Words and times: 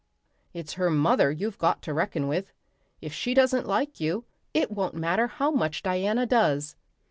It's 0.51 0.73
her 0.73 0.89
mother 0.89 1.31
you've 1.31 1.59
got 1.59 1.83
to 1.83 1.93
reckon 1.93 2.27
with. 2.27 2.51
If 3.01 3.13
she 3.13 3.35
doesn't 3.35 3.67
like 3.67 3.99
you 3.99 4.25
it 4.51 4.71
won't 4.71 4.95
matter 4.95 5.27
how 5.27 5.51
much 5.51 5.83
Diana 5.83 6.25
does. 6.25 6.75